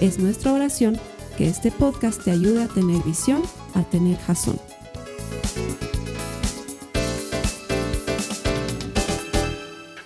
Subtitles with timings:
[0.00, 1.00] Es nuestra oración
[1.38, 3.42] que este podcast te ayude a tener visión,
[3.74, 4.60] a tener jazón.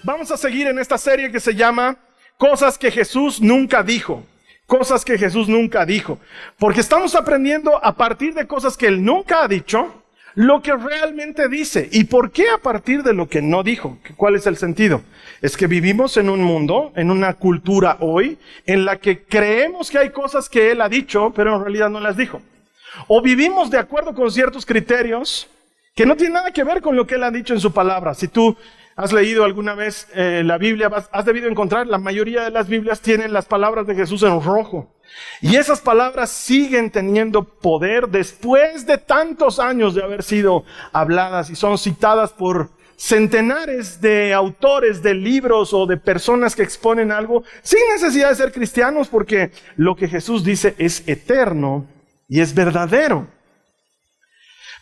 [0.05, 1.99] Vamos a seguir en esta serie que se llama
[2.39, 4.23] Cosas que Jesús nunca dijo.
[4.65, 6.21] Cosas que Jesús nunca dijo.
[6.57, 10.00] Porque estamos aprendiendo a partir de cosas que Él nunca ha dicho,
[10.35, 11.89] lo que realmente dice.
[11.93, 13.99] ¿Y por qué a partir de lo que no dijo?
[14.17, 15.03] ¿Cuál es el sentido?
[15.43, 19.99] Es que vivimos en un mundo, en una cultura hoy, en la que creemos que
[19.99, 22.43] hay cosas que Él ha dicho, pero en realidad no las dijo.
[23.09, 25.49] O vivimos de acuerdo con ciertos criterios
[25.95, 28.15] que no tienen nada que ver con lo que Él ha dicho en su palabra.
[28.15, 28.57] Si tú
[28.97, 33.01] has leído alguna vez eh, la Biblia, has debido encontrar, la mayoría de las Biblias
[33.01, 34.95] tienen las palabras de Jesús en rojo.
[35.41, 41.57] Y esas palabras siguen teniendo poder después de tantos años de haber sido habladas y
[41.57, 47.81] son citadas por centenares de autores de libros o de personas que exponen algo sin
[47.95, 51.87] necesidad de ser cristianos porque lo que Jesús dice es eterno
[52.29, 53.27] y es verdadero.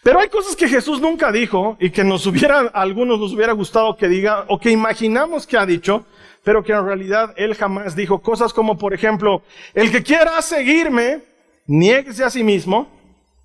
[0.02, 3.96] Pero hay cosas que Jesús nunca dijo y que nos hubiera, algunos nos hubiera gustado
[3.96, 6.06] que diga o que imaginamos que ha dicho,
[6.44, 9.42] pero que en realidad él jamás dijo cosas como, por ejemplo,
[9.74, 11.20] el que quiera seguirme,
[11.66, 12.88] nieguese a sí mismo,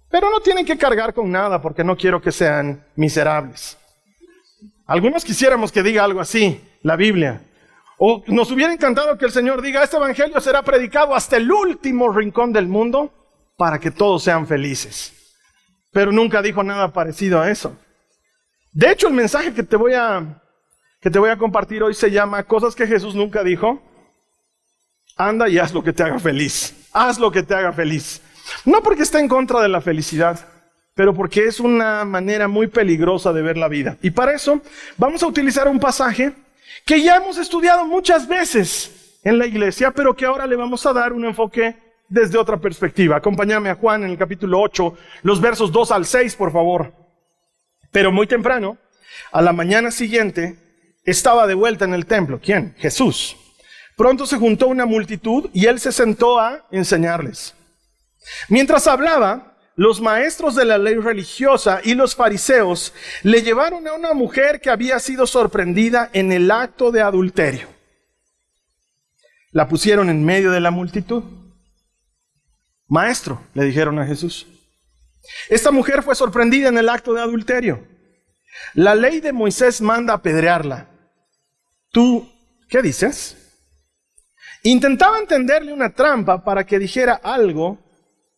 [0.09, 3.77] pero no tienen que cargar con nada porque no quiero que sean miserables.
[4.85, 7.41] Algunos quisiéramos que diga algo así, la Biblia.
[7.97, 12.11] O nos hubiera encantado que el Señor diga, este Evangelio será predicado hasta el último
[12.11, 13.11] rincón del mundo
[13.57, 15.22] para que todos sean felices.
[15.93, 17.77] Pero nunca dijo nada parecido a eso.
[18.73, 20.41] De hecho, el mensaje que te voy a
[20.99, 23.81] que te voy a compartir hoy se llama Cosas que Jesús nunca dijo.
[25.17, 26.73] Anda y haz lo que te haga feliz.
[26.93, 28.21] Haz lo que te haga feliz.
[28.65, 30.39] No porque esté en contra de la felicidad,
[30.95, 33.97] pero porque es una manera muy peligrosa de ver la vida.
[34.01, 34.61] Y para eso
[34.97, 36.33] vamos a utilizar un pasaje
[36.85, 40.93] que ya hemos estudiado muchas veces en la iglesia, pero que ahora le vamos a
[40.93, 41.75] dar un enfoque
[42.13, 43.17] desde otra perspectiva.
[43.17, 46.93] Acompáñame a Juan en el capítulo 8, los versos 2 al 6, por favor.
[47.91, 48.77] Pero muy temprano,
[49.31, 50.59] a la mañana siguiente,
[51.03, 52.39] estaba de vuelta en el templo.
[52.39, 52.75] ¿Quién?
[52.77, 53.35] Jesús.
[53.97, 57.55] Pronto se juntó una multitud y él se sentó a enseñarles.
[58.47, 62.93] Mientras hablaba, los maestros de la ley religiosa y los fariseos
[63.23, 67.67] le llevaron a una mujer que había sido sorprendida en el acto de adulterio.
[69.51, 71.42] La pusieron en medio de la multitud.
[72.87, 74.47] Maestro, le dijeron a Jesús,
[75.49, 77.87] esta mujer fue sorprendida en el acto de adulterio.
[78.73, 80.87] La ley de Moisés manda apedrearla.
[81.91, 82.29] ¿Tú
[82.69, 83.37] qué dices?
[84.63, 87.79] Intentaba entenderle una trampa para que dijera algo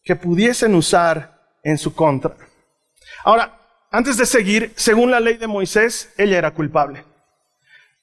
[0.03, 2.35] que pudiesen usar en su contra.
[3.23, 3.59] Ahora,
[3.91, 7.03] antes de seguir, según la ley de Moisés, ella era culpable.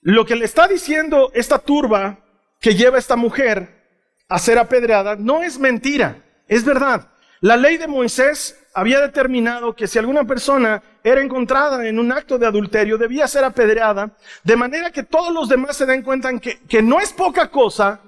[0.00, 2.18] Lo que le está diciendo esta turba
[2.60, 3.82] que lleva a esta mujer
[4.28, 6.22] a ser apedreada no es mentira,
[6.54, 7.08] es verdad.
[7.40, 12.38] La ley de Moisés había determinado que si alguna persona era encontrada en un acto
[12.38, 16.60] de adulterio, debía ser apedreada, de manera que todos los demás se den cuenta que,
[16.60, 18.00] que no es poca cosa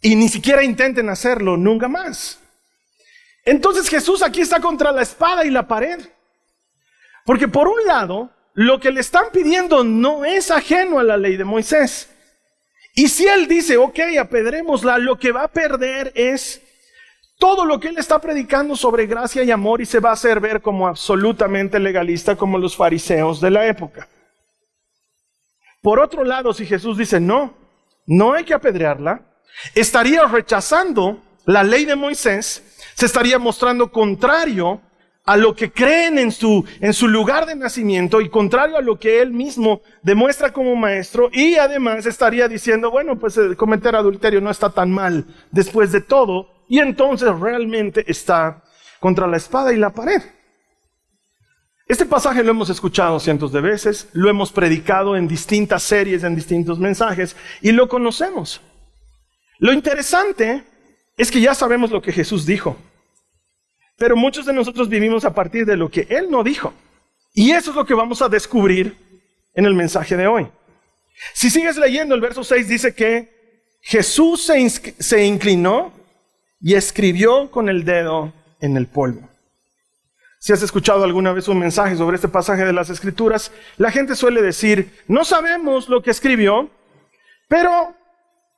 [0.00, 2.38] y ni siquiera intenten hacerlo nunca más.
[3.44, 6.00] Entonces Jesús aquí está contra la espada y la pared.
[7.24, 11.36] Porque por un lado, lo que le están pidiendo no es ajeno a la ley
[11.36, 12.10] de Moisés.
[12.94, 16.60] Y si él dice, ok, apedrémosla, lo que va a perder es
[17.42, 20.38] todo lo que él está predicando sobre gracia y amor y se va a hacer
[20.38, 24.08] ver como absolutamente legalista como los fariseos de la época.
[25.80, 27.52] Por otro lado, si Jesús dice no,
[28.06, 29.22] no hay que apedrearla,
[29.74, 32.62] estaría rechazando la ley de Moisés,
[32.94, 34.80] se estaría mostrando contrario
[35.24, 39.00] a lo que creen en su, en su lugar de nacimiento y contrario a lo
[39.00, 44.40] que él mismo demuestra como maestro y además estaría diciendo, bueno, pues eh, cometer adulterio
[44.40, 48.62] no está tan mal después de todo, y entonces realmente está
[49.00, 50.22] contra la espada y la pared.
[51.88, 56.34] Este pasaje lo hemos escuchado cientos de veces, lo hemos predicado en distintas series, en
[56.34, 58.60] distintos mensajes, y lo conocemos.
[59.58, 60.64] Lo interesante
[61.16, 62.76] es que ya sabemos lo que Jesús dijo,
[63.98, 66.72] pero muchos de nosotros vivimos a partir de lo que Él no dijo.
[67.34, 68.96] Y eso es lo que vamos a descubrir
[69.54, 70.48] en el mensaje de hoy.
[71.34, 75.92] Si sigues leyendo, el verso 6 dice que Jesús se, se inclinó
[76.62, 79.28] y escribió con el dedo en el polvo.
[80.38, 84.16] Si has escuchado alguna vez un mensaje sobre este pasaje de las Escrituras, la gente
[84.16, 86.70] suele decir, no sabemos lo que escribió,
[87.48, 87.94] pero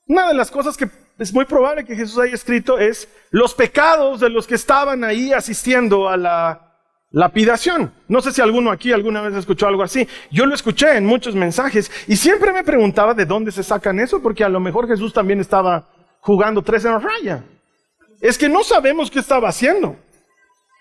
[0.07, 4.21] una de las cosas que es muy probable que Jesús haya escrito es los pecados
[4.21, 6.79] de los que estaban ahí asistiendo a la
[7.11, 7.93] lapidación.
[8.09, 10.09] No sé si alguno aquí alguna vez escuchó algo así.
[10.31, 14.21] Yo lo escuché en muchos mensajes y siempre me preguntaba de dónde se sacan eso,
[14.21, 15.89] porque a lo mejor Jesús también estaba
[16.21, 17.45] jugando tres en la raya.
[18.21, 19.97] Es que no sabemos qué estaba haciendo.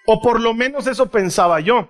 [0.06, 1.89] O por lo menos eso pensaba yo.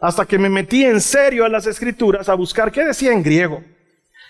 [0.00, 3.62] Hasta que me metí en serio a las escrituras a buscar qué decía en griego.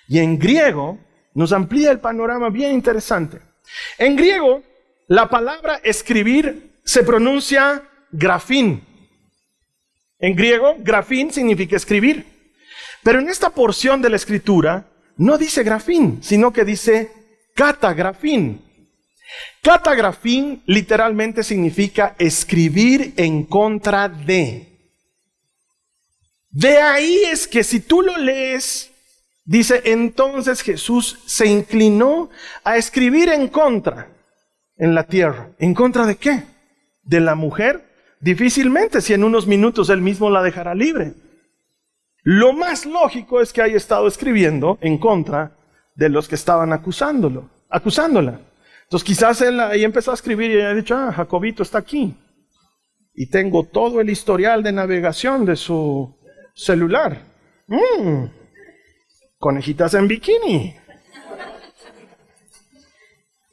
[0.09, 0.99] Y en griego
[1.35, 3.41] nos amplía el panorama bien interesante.
[3.99, 4.63] En griego,
[5.09, 7.83] la palabra escribir se pronuncia
[8.13, 8.83] grafín.
[10.19, 12.25] En griego, grafín significa escribir.
[13.03, 14.87] Pero en esta porción de la escritura
[15.17, 17.11] no dice grafín, sino que dice
[17.55, 18.63] catagrafín.
[19.63, 24.69] Catagrafín literalmente significa escribir en contra de.
[26.51, 28.91] De ahí es que si tú lo lees
[29.45, 32.31] Dice, entonces Jesús se inclinó
[32.65, 34.09] a escribir en contra
[34.77, 35.51] en la tierra.
[35.59, 36.45] ¿En contra de qué?
[37.03, 37.85] ¿De la mujer?
[38.21, 41.13] Difícilmente, si en unos minutos él mismo la dejará libre.
[42.23, 45.59] Lo más lógico es que haya estado escribiendo en contra
[45.95, 48.41] de los que estaban acusándolo, acusándola.
[48.85, 52.15] Entonces quizás él ahí empezó a escribir y haya dicho, ah, Jacobito está aquí.
[53.15, 56.17] Y tengo todo el historial de navegación de su
[56.55, 57.23] celular.
[57.67, 58.45] Mm
[59.45, 60.75] conejitas en bikini.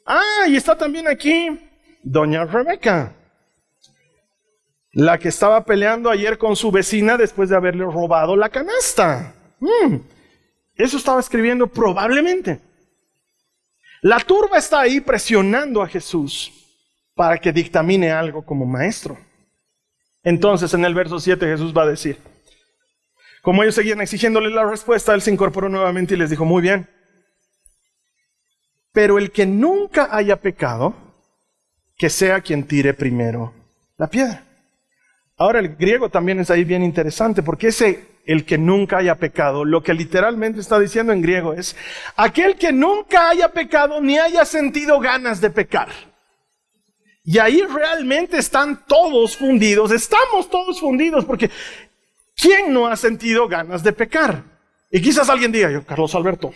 [0.06, 1.60] Ah, y está también aquí
[2.02, 3.12] doña Rebeca,
[4.92, 9.34] la que estaba peleando ayer con su vecina después de haberle robado la canasta.
[9.60, 9.96] Mm,
[10.76, 12.58] eso estaba escribiendo probablemente.
[14.02, 16.52] La turba está ahí presionando a Jesús
[17.14, 19.16] para que dictamine algo como maestro.
[20.24, 22.18] Entonces en el verso 7 Jesús va a decir,
[23.42, 26.88] como ellos seguían exigiéndole la respuesta, él se incorporó nuevamente y les dijo, muy bien,
[28.92, 30.94] pero el que nunca haya pecado,
[31.96, 33.54] que sea quien tire primero
[33.98, 34.44] la piedra.
[35.36, 39.64] Ahora el griego también es ahí bien interesante, porque ese el que nunca haya pecado,
[39.64, 41.76] lo que literalmente está diciendo en griego es,
[42.16, 45.88] aquel que nunca haya pecado ni haya sentido ganas de pecar.
[47.24, 51.50] Y ahí realmente están todos fundidos, estamos todos fundidos, porque
[52.36, 54.42] ¿Quién no ha sentido ganas de pecar?
[54.90, 56.52] Y quizás alguien diga, yo, Carlos Alberto,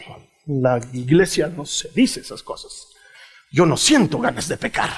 [0.46, 2.88] la iglesia no se dice esas cosas.
[3.52, 4.90] Yo no siento ganas de pecar.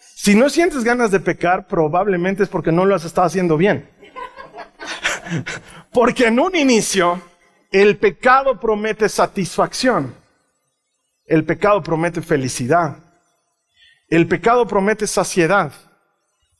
[0.00, 3.88] Si no sientes ganas de pecar, probablemente es porque no lo has estado haciendo bien.
[5.92, 7.20] Porque en un inicio,
[7.70, 10.14] el pecado promete satisfacción.
[11.26, 12.96] El pecado promete felicidad.
[14.08, 15.72] El pecado promete saciedad.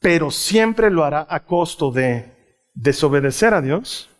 [0.00, 2.32] Pero siempre lo hará a costo de
[2.75, 4.11] desobedecer a Dios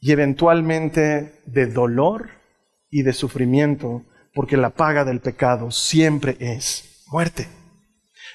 [0.00, 2.30] y eventualmente de dolor
[2.90, 4.04] y de sufrimiento,
[4.34, 7.48] porque la paga del pecado siempre es muerte.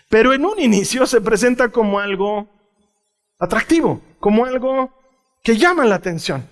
[0.09, 2.49] Pero en un inicio se presenta como algo
[3.37, 4.96] atractivo, como algo
[5.43, 6.47] que llama la atención.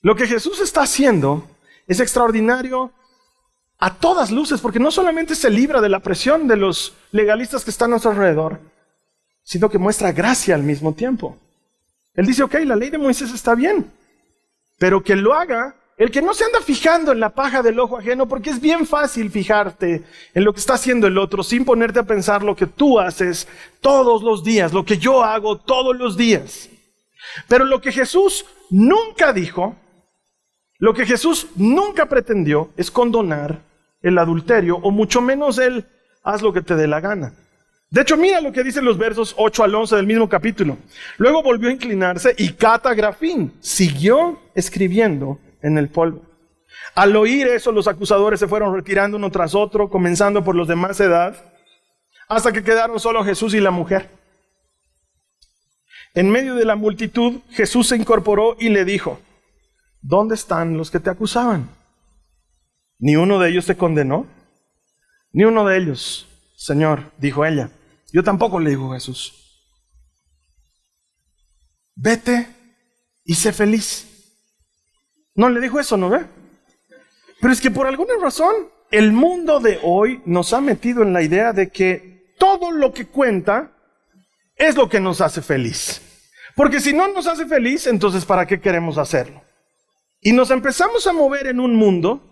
[0.00, 1.48] Lo que Jesús está haciendo
[1.86, 2.92] es extraordinario
[3.78, 7.70] a todas luces, porque no solamente se libra de la presión de los legalistas que
[7.70, 8.60] están a su alrededor,
[9.42, 11.36] sino que muestra gracia al mismo tiempo.
[12.14, 13.90] Él dice, ok, la ley de Moisés está bien,
[14.78, 17.98] pero que lo haga el que no se anda fijando en la paja del ojo
[17.98, 20.02] ajeno, porque es bien fácil fijarte
[20.34, 23.46] en lo que está haciendo el otro sin ponerte a pensar lo que tú haces
[23.80, 26.68] todos los días, lo que yo hago todos los días.
[27.48, 29.76] Pero lo que Jesús nunca dijo,
[30.78, 33.60] lo que Jesús nunca pretendió es condonar
[34.00, 35.86] el adulterio, o mucho menos el
[36.24, 37.34] haz lo que te dé la gana.
[37.90, 40.78] De hecho, mira lo que dicen los versos 8 al 11 del mismo capítulo.
[41.18, 46.22] Luego volvió a inclinarse y Catagrafín siguió escribiendo en el polvo.
[46.94, 50.76] Al oír eso, los acusadores se fueron retirando uno tras otro, comenzando por los de
[50.76, 51.52] más edad,
[52.28, 54.10] hasta que quedaron solo Jesús y la mujer.
[56.14, 59.20] En medio de la multitud, Jesús se incorporó y le dijo,
[60.02, 61.70] ¿dónde están los que te acusaban?
[62.98, 64.26] ¿Ni uno de ellos te condenó?
[65.32, 67.70] Ni uno de ellos, Señor, dijo ella.
[68.12, 69.34] Yo tampoco le digo Jesús.
[71.94, 72.48] Vete
[73.24, 74.11] y sé feliz.
[75.34, 76.24] No le dijo eso, ¿no ve?
[77.40, 78.54] Pero es que por alguna razón
[78.90, 83.06] el mundo de hoy nos ha metido en la idea de que todo lo que
[83.06, 83.72] cuenta
[84.56, 86.00] es lo que nos hace feliz.
[86.54, 89.42] Porque si no nos hace feliz, entonces ¿para qué queremos hacerlo?
[90.20, 92.22] Y nos empezamos a mover en un mundo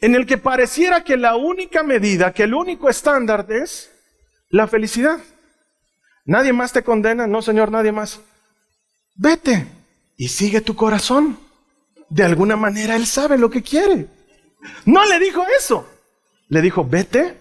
[0.00, 3.90] en el que pareciera que la única medida, que el único estándar es
[4.50, 5.18] la felicidad.
[6.24, 8.20] Nadie más te condena, no Señor, nadie más.
[9.14, 9.66] Vete
[10.16, 11.38] y sigue tu corazón.
[12.08, 14.08] De alguna manera Él sabe lo que quiere.
[14.84, 15.88] No le dijo eso.
[16.48, 17.38] Le dijo, vete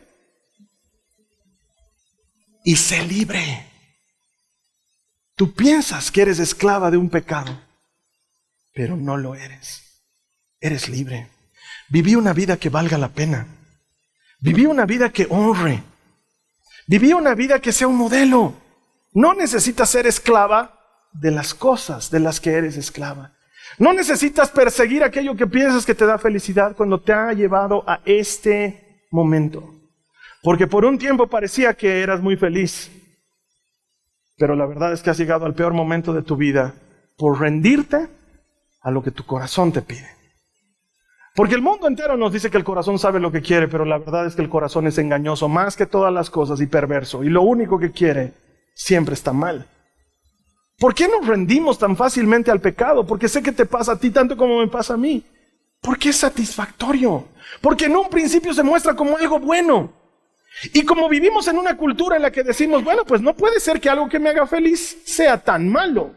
[2.67, 3.65] y sé libre.
[5.36, 7.62] Tú piensas que eres esclava de un pecado,
[8.74, 10.03] pero no lo eres.
[10.59, 11.29] Eres libre.
[11.89, 13.47] Viví una vida que valga la pena.
[14.41, 15.81] Viví una vida que honre.
[16.88, 18.53] Viví una vida que sea un modelo.
[19.13, 20.77] No necesitas ser esclava
[21.13, 23.37] de las cosas de las que eres esclava.
[23.77, 28.01] No necesitas perseguir aquello que piensas que te da felicidad cuando te ha llevado a
[28.05, 29.75] este momento.
[30.41, 32.91] Porque por un tiempo parecía que eras muy feliz,
[34.38, 36.74] pero la verdad es que has llegado al peor momento de tu vida
[37.17, 38.07] por rendirte
[38.81, 40.07] a lo que tu corazón te pide.
[41.36, 44.00] Porque el mundo entero nos dice que el corazón sabe lo que quiere, pero la
[44.00, 47.24] verdad es que el corazón es engañoso más que todas las cosas y perverso.
[47.24, 48.34] Y lo único que quiere
[48.74, 49.67] siempre está mal.
[50.77, 53.05] ¿Por qué nos rendimos tan fácilmente al pecado?
[53.05, 55.24] Porque sé que te pasa a ti tanto como me pasa a mí.
[55.81, 57.27] Porque es satisfactorio.
[57.62, 59.91] Porque en un principio se muestra como algo bueno.
[60.74, 63.79] Y como vivimos en una cultura en la que decimos, bueno, pues no puede ser
[63.79, 66.12] que algo que me haga feliz sea tan malo.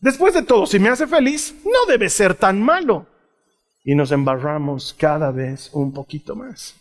[0.00, 3.06] Después de todo, si me hace feliz, no debe ser tan malo
[3.84, 6.74] y nos embarramos cada vez un poquito más.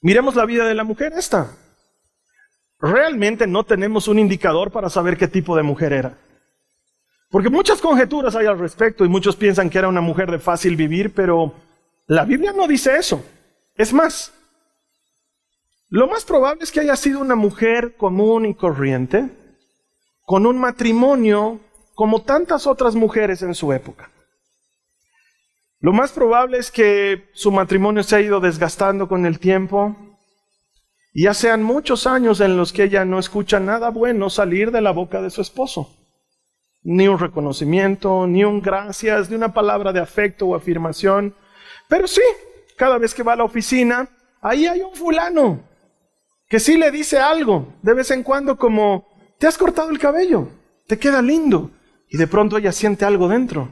[0.00, 1.56] Miremos la vida de la mujer esta.
[2.80, 6.18] Realmente no tenemos un indicador para saber qué tipo de mujer era.
[7.30, 10.76] Porque muchas conjeturas hay al respecto y muchos piensan que era una mujer de fácil
[10.76, 11.52] vivir, pero
[12.06, 13.22] la Biblia no dice eso.
[13.74, 14.32] Es más,
[15.90, 19.28] lo más probable es que haya sido una mujer común y corriente,
[20.24, 21.60] con un matrimonio
[21.94, 24.10] como tantas otras mujeres en su época.
[25.80, 29.96] Lo más probable es que su matrimonio se ha ido desgastando con el tiempo
[31.22, 34.90] ya sean muchos años en los que ella no escucha nada bueno salir de la
[34.90, 35.94] boca de su esposo.
[36.82, 41.34] Ni un reconocimiento, ni un gracias, ni una palabra de afecto o afirmación.
[41.88, 42.22] Pero sí,
[42.76, 44.08] cada vez que va a la oficina,
[44.40, 45.60] ahí hay un fulano
[46.48, 49.06] que sí le dice algo de vez en cuando como,
[49.38, 50.48] te has cortado el cabello,
[50.86, 51.70] te queda lindo.
[52.10, 53.68] Y de pronto ella siente algo dentro.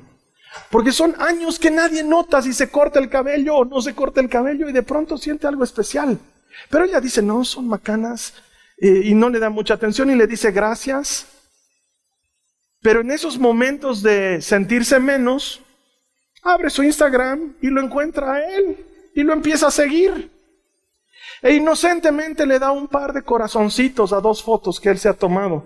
[0.70, 4.20] Porque son años que nadie nota si se corta el cabello o no se corta
[4.20, 6.18] el cabello y de pronto siente algo especial.
[6.70, 8.34] Pero ella dice, no, son macanas
[8.78, 11.26] eh, y no le da mucha atención y le dice gracias.
[12.82, 15.60] Pero en esos momentos de sentirse menos,
[16.42, 18.76] abre su Instagram y lo encuentra a él
[19.14, 20.30] y lo empieza a seguir.
[21.42, 25.14] E inocentemente le da un par de corazoncitos a dos fotos que él se ha
[25.14, 25.64] tomado.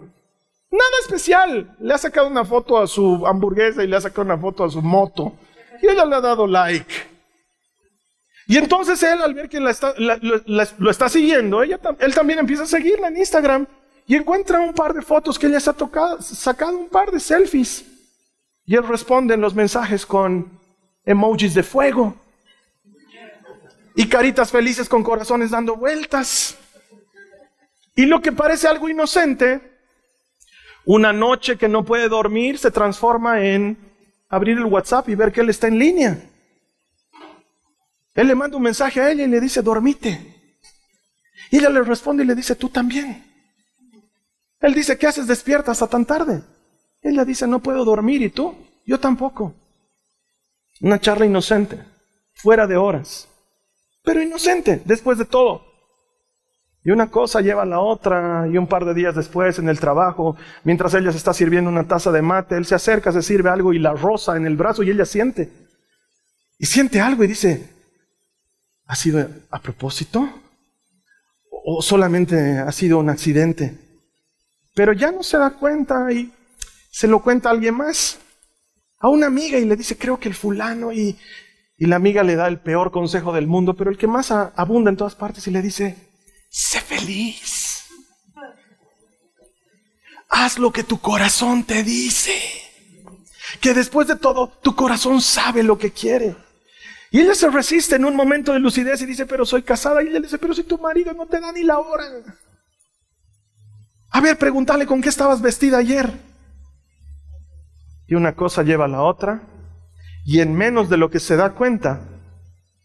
[0.70, 1.76] Nada especial.
[1.80, 4.70] Le ha sacado una foto a su hamburguesa y le ha sacado una foto a
[4.70, 5.32] su moto.
[5.82, 7.09] Y ella le ha dado like.
[8.50, 13.06] Y entonces él, al ver que lo está siguiendo, ella, él también empieza a seguirla
[13.06, 13.64] en Instagram
[14.08, 17.20] y encuentra un par de fotos que ella se ha tocado, sacado un par de
[17.20, 17.84] selfies.
[18.66, 20.50] Y él responde en los mensajes con
[21.04, 22.16] emojis de fuego
[23.94, 26.58] y caritas felices con corazones dando vueltas.
[27.94, 29.60] Y lo que parece algo inocente
[30.86, 33.78] una noche que no puede dormir se transforma en
[34.28, 36.29] abrir el WhatsApp y ver que él está en línea.
[38.20, 40.54] Él le manda un mensaje a ella y le dice, dormite.
[41.50, 43.24] Y ella le responde y le dice, tú también.
[44.60, 46.42] Él dice, ¿qué haces despierta hasta tan tarde?
[47.00, 48.20] Ella dice, no puedo dormir.
[48.20, 48.54] ¿Y tú?
[48.84, 49.54] Yo tampoco.
[50.82, 51.82] Una charla inocente,
[52.34, 53.26] fuera de horas,
[54.04, 55.64] pero inocente, después de todo.
[56.84, 59.80] Y una cosa lleva a la otra, y un par de días después en el
[59.80, 63.48] trabajo, mientras ella se está sirviendo una taza de mate, él se acerca, se sirve
[63.48, 65.50] algo y la rosa en el brazo y ella siente.
[66.58, 67.79] Y siente algo y dice,
[68.90, 70.28] ¿ha sido a propósito?
[71.48, 73.78] ¿O solamente ha sido un accidente?
[74.74, 76.32] Pero ya no se da cuenta y
[76.90, 78.18] se lo cuenta a alguien más,
[78.98, 81.16] a una amiga y le dice, creo que el fulano y,
[81.76, 84.90] y la amiga le da el peor consejo del mundo, pero el que más abunda
[84.90, 85.96] en todas partes y le dice,
[86.50, 87.84] sé feliz.
[90.28, 92.34] Haz lo que tu corazón te dice.
[93.60, 96.34] Que después de todo, tu corazón sabe lo que quiere.
[97.10, 100.02] Y ella se resiste en un momento de lucidez y dice, pero soy casada.
[100.02, 102.04] Y ella le dice, pero si tu marido no te da ni la hora.
[104.10, 106.12] A ver, pregúntale con qué estabas vestida ayer.
[108.06, 109.42] Y una cosa lleva a la otra.
[110.24, 112.00] Y en menos de lo que se da cuenta,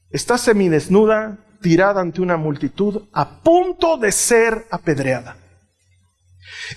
[0.10, 5.38] está semidesnuda, tirada ante una multitud a punto de ser apedreada.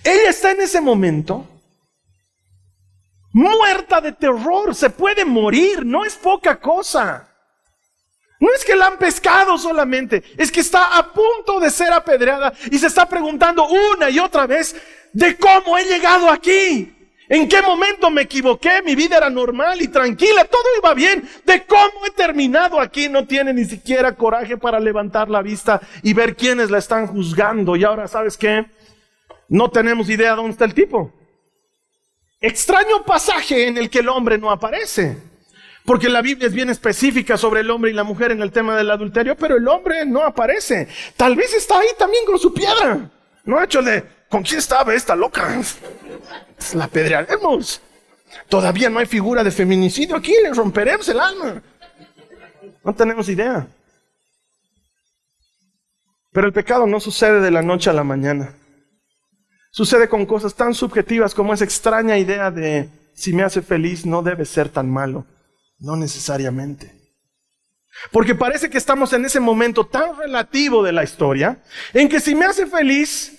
[0.04, 1.46] Ella está en ese momento
[3.32, 7.27] muerta de terror, se puede morir, no es poca cosa.
[8.40, 12.52] No es que la han pescado solamente, es que está a punto de ser apedreada
[12.70, 14.76] y se está preguntando una y otra vez
[15.12, 16.94] de cómo he llegado aquí.
[17.28, 18.80] ¿En qué momento me equivoqué?
[18.82, 21.28] Mi vida era normal y tranquila, todo iba bien.
[21.44, 23.08] ¿De cómo he terminado aquí?
[23.08, 27.76] No tiene ni siquiera coraje para levantar la vista y ver quiénes la están juzgando.
[27.76, 28.64] Y ahora, ¿sabes qué?
[29.48, 31.12] No tenemos idea dónde está el tipo.
[32.40, 35.18] Extraño pasaje en el que el hombre no aparece.
[35.88, 38.76] Porque la Biblia es bien específica sobre el hombre y la mujer en el tema
[38.76, 40.86] del adulterio, pero el hombre no aparece.
[41.16, 43.10] Tal vez está ahí también con su piedra.
[43.46, 45.48] No hecho de, ¿con quién estaba esta loca?
[46.74, 47.80] La pedrearemos.
[48.50, 51.62] Todavía no hay figura de feminicidio aquí, le romperemos el alma.
[52.84, 53.66] No tenemos idea.
[56.32, 58.54] Pero el pecado no sucede de la noche a la mañana.
[59.70, 64.22] Sucede con cosas tan subjetivas como esa extraña idea de si me hace feliz no
[64.22, 65.24] debe ser tan malo.
[65.78, 66.98] No necesariamente.
[68.12, 72.34] Porque parece que estamos en ese momento tan relativo de la historia en que si
[72.34, 73.32] me hace feliz,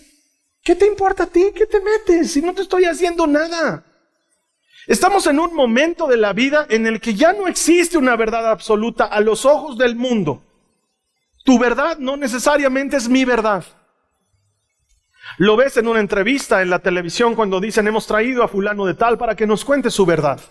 [0.64, 1.52] ¿qué te importa a ti?
[1.56, 3.86] ¿Qué te metes si no te estoy haciendo nada?
[4.88, 8.50] Estamos en un momento de la vida en el que ya no existe una verdad
[8.50, 10.44] absoluta a los ojos del mundo.
[11.46, 13.64] Tu verdad no necesariamente es mi verdad.
[15.38, 18.96] Lo ves en una entrevista en la televisión cuando dicen hemos traído a fulano de
[18.96, 20.42] tal para que nos cuente su verdad.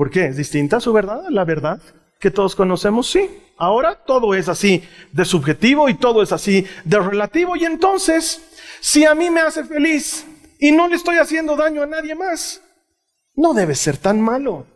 [0.00, 0.28] ¿Por qué?
[0.28, 1.78] ¿Es distinta su verdad la verdad
[2.18, 3.10] que todos conocemos?
[3.10, 3.28] Sí.
[3.58, 7.54] Ahora todo es así de subjetivo y todo es así de relativo.
[7.54, 8.40] Y entonces,
[8.80, 10.24] si a mí me hace feliz
[10.58, 12.62] y no le estoy haciendo daño a nadie más,
[13.34, 14.66] no debe ser tan malo.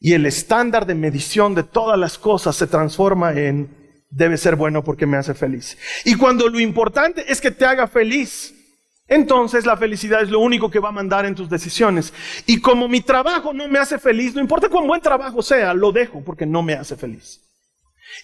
[0.00, 4.82] Y el estándar de medición de todas las cosas se transforma en debe ser bueno
[4.82, 5.78] porque me hace feliz.
[6.04, 8.52] Y cuando lo importante es que te haga feliz,
[9.08, 12.12] entonces la felicidad es lo único que va a mandar en tus decisiones.
[12.46, 15.90] Y como mi trabajo no me hace feliz, no importa cuán buen trabajo sea, lo
[15.92, 17.40] dejo porque no me hace feliz.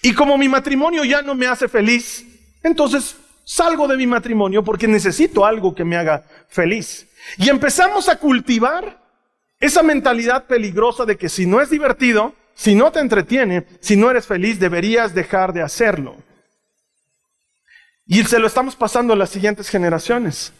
[0.03, 2.27] Y como mi matrimonio ya no me hace feliz,
[2.63, 7.09] entonces salgo de mi matrimonio porque necesito algo que me haga feliz.
[7.39, 9.03] Y empezamos a cultivar
[9.61, 14.11] esa mentalidad peligrosa de que si no es divertido, si no te entretiene, si no
[14.11, 16.17] eres feliz, deberías dejar de hacerlo.
[18.07, 20.53] Y se lo estamos pasando a las siguientes generaciones.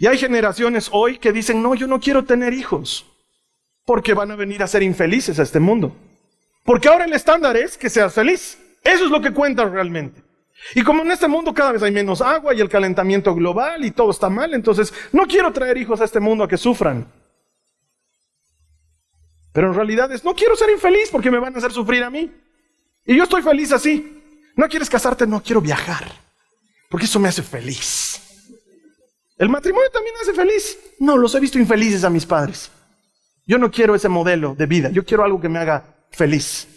[0.00, 3.04] Y hay generaciones hoy que dicen, no, yo no quiero tener hijos,
[3.84, 5.94] porque van a venir a ser infelices a este mundo.
[6.64, 8.58] Porque ahora el estándar es que seas feliz.
[8.82, 10.22] Eso es lo que cuenta realmente.
[10.74, 13.90] Y como en este mundo cada vez hay menos agua y el calentamiento global y
[13.90, 17.06] todo está mal, entonces no quiero traer hijos a este mundo a que sufran.
[19.52, 22.08] Pero en realidad es, no quiero ser infeliz porque me van a hacer sufrir a
[22.08, 22.32] mí.
[23.04, 24.22] Y yo estoy feliz así.
[24.56, 25.26] ¿No quieres casarte?
[25.26, 26.10] No, quiero viajar.
[26.88, 28.29] Porque eso me hace feliz.
[29.40, 30.78] ¿El matrimonio también hace feliz?
[30.98, 32.70] No, los he visto infelices a mis padres.
[33.46, 34.90] Yo no quiero ese modelo de vida.
[34.90, 36.68] Yo quiero algo que me haga feliz.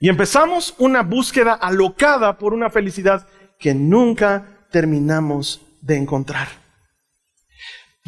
[0.00, 6.48] Y empezamos una búsqueda alocada por una felicidad que nunca terminamos de encontrar.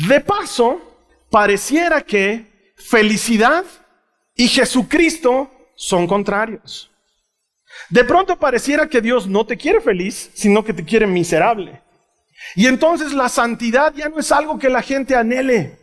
[0.08, 0.80] De paso,
[1.30, 3.66] pareciera que felicidad
[4.34, 6.90] y Jesucristo son contrarios.
[7.90, 11.81] De pronto pareciera que Dios no te quiere feliz, sino que te quiere miserable.
[12.54, 15.78] Y entonces la santidad ya no es algo que la gente anhele,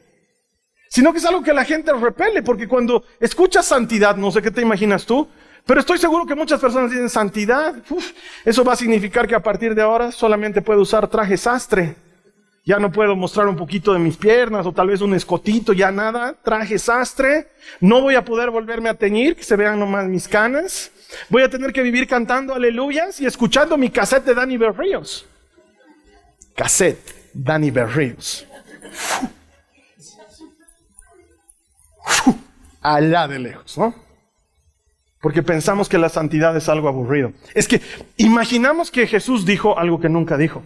[0.90, 4.52] sino que es algo que la gente repele, porque cuando escuchas santidad, no sé qué
[4.52, 5.28] te imaginas tú,
[5.66, 7.76] pero estoy seguro que muchas personas dicen santidad,
[8.46, 11.96] eso va a significar que a partir de ahora solamente puedo usar traje sastre.
[12.66, 15.92] Ya no puedo mostrar un poquito de mis piernas o tal vez un escotito, ya
[15.92, 17.48] nada, traje sastre.
[17.80, 20.92] No voy a poder volverme a teñir, que se vean nomás mis canas.
[21.30, 25.26] Voy a tener que vivir cantando aleluyas y escuchando mi cassette de Danny Berríos.
[26.60, 28.46] Cassette, Danny Berríos.
[32.82, 33.96] Allá de lejos, ¿no?
[35.22, 37.32] Porque pensamos que la santidad es algo aburrido.
[37.56, 37.82] Es que
[38.18, 40.62] imaginamos que Jesús dijo algo que nunca dijo.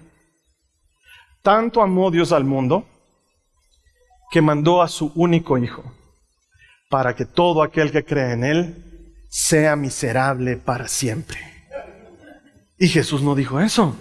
[1.43, 2.87] Tanto amó Dios al mundo
[4.31, 5.83] que mandó a su único Hijo
[6.89, 11.37] para que todo aquel que cree en Él sea miserable para siempre.
[12.79, 13.95] Y Jesús no dijo eso.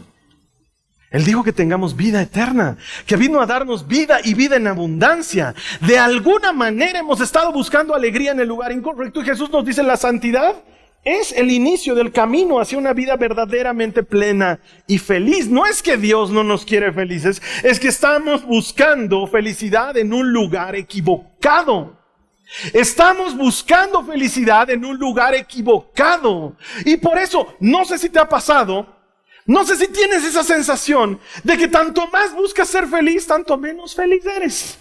[1.12, 5.55] Él dijo que tengamos vida eterna, que vino a darnos vida y vida en abundancia.
[5.81, 9.83] De alguna manera hemos estado buscando alegría en el lugar incorrecto y Jesús nos dice
[9.83, 10.57] la santidad
[11.05, 15.48] es el inicio del camino hacia una vida verdaderamente plena y feliz.
[15.48, 20.33] No es que Dios no nos quiere felices, es que estamos buscando felicidad en un
[20.33, 22.01] lugar equivocado.
[22.72, 26.57] Estamos buscando felicidad en un lugar equivocado.
[26.85, 29.02] Y por eso, no sé si te ha pasado,
[29.46, 33.94] no sé si tienes esa sensación de que tanto más buscas ser feliz, tanto menos
[33.94, 34.78] feliz eres.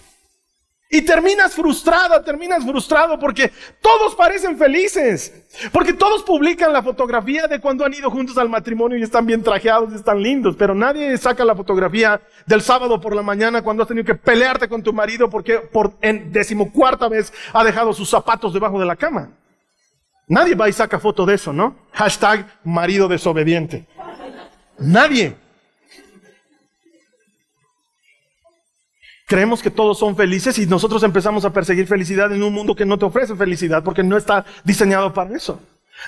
[0.94, 5.32] Y terminas frustrada, terminas frustrado porque todos parecen felices.
[5.72, 9.42] Porque todos publican la fotografía de cuando han ido juntos al matrimonio y están bien
[9.42, 10.54] trajeados y están lindos.
[10.54, 14.68] Pero nadie saca la fotografía del sábado por la mañana cuando has tenido que pelearte
[14.68, 18.96] con tu marido porque por en decimocuarta vez ha dejado sus zapatos debajo de la
[18.96, 19.30] cama.
[20.28, 21.74] Nadie va y saca foto de eso, ¿no?
[21.92, 23.86] Hashtag marido desobediente.
[24.82, 25.36] Nadie.
[29.26, 32.84] Creemos que todos son felices y nosotros empezamos a perseguir felicidad en un mundo que
[32.84, 35.58] no te ofrece felicidad porque no está diseñado para eso.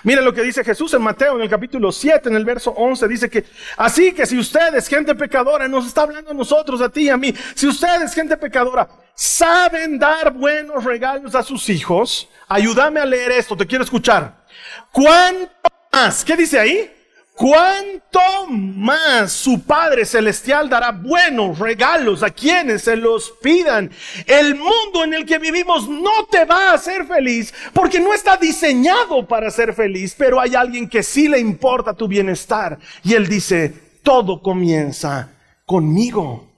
[0.03, 3.09] Mira lo que dice Jesús en Mateo en el capítulo 7, en el verso 11,
[3.09, 3.45] dice que
[3.77, 7.33] así que si ustedes, gente pecadora, nos está hablando a nosotros, a ti, a mí,
[7.55, 13.57] si ustedes, gente pecadora, saben dar buenos regalos a sus hijos, ayúdame a leer esto,
[13.57, 14.45] te quiero escuchar.
[14.91, 15.51] ¿Cuánto
[15.93, 16.25] más?
[16.25, 16.94] ¿Qué dice ahí?
[17.37, 23.91] ¿Cuánto más su Padre Celestial dará buenos regalos a quienes se los pidan?
[24.25, 28.37] El mundo en el que vivimos no te va a hacer feliz porque no está
[28.37, 32.79] diseñado para ser feliz, pero hay alguien que sí le importa tu bienestar.
[33.03, 35.33] Y él dice, todo comienza
[35.67, 36.49] conmigo.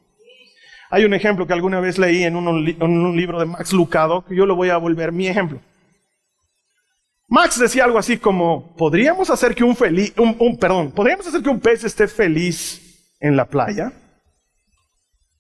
[0.91, 4.27] Hay un ejemplo que alguna vez leí en un, en un libro de Max Lucado,
[4.27, 5.59] que yo lo voy a volver mi ejemplo.
[7.29, 11.49] Max decía algo así como, ¿podríamos hacer que un feliz, un, perdón, ¿podríamos hacer que
[11.49, 13.93] un pez esté feliz en la playa?